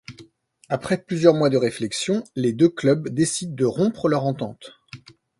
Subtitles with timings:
[0.67, 4.73] Après plusieurs mois de réflexion, les deux clubs décident de rompre leur entente.